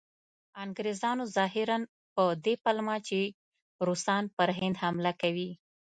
[0.63, 1.77] انګریزانو ظاهراً
[2.13, 3.19] په دې پلمه چې
[3.87, 5.49] روسان پر هند حمله کوي.